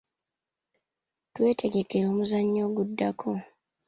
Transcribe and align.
Twetegekera 1.33 2.05
omuzannyo 2.11 2.61
oguddako. 2.67 3.31